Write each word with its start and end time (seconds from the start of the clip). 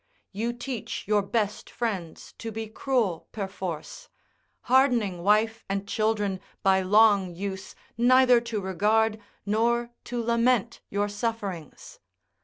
You 0.31 0.51
teach 0.51 1.07
your 1.07 1.21
best 1.21 1.69
friends 1.69 2.33
to 2.39 2.51
be 2.51 2.65
cruel 2.67 3.27
perforce; 3.31 4.09
hardening 4.61 5.21
wife 5.21 5.63
and 5.69 5.87
children 5.87 6.39
by 6.63 6.81
long 6.81 7.35
use 7.35 7.75
neither 7.99 8.41
to 8.41 8.59
regard 8.59 9.19
nor 9.45 9.91
to 10.05 10.23
lament 10.23 10.81
your 10.89 11.07
sufferings. 11.07 11.99